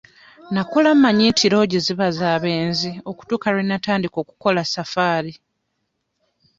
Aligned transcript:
Nakula 0.53 0.89
manyi 1.01 1.25
nti 1.33 1.45
loogi 1.51 1.77
ziba 1.85 2.07
za 2.17 2.29
benzi 2.43 2.91
okutuuka 3.11 3.47
lwe 3.53 3.63
natandika 3.65 4.17
okukola 4.23 4.61
safaari. 4.73 5.33